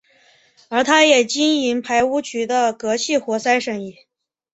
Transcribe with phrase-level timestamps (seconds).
[0.69, 4.07] 而他也经营排污渠的隔气活塞生意。